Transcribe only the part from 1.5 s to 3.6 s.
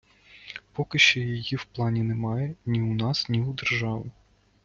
в плані немає ні у нас, ні у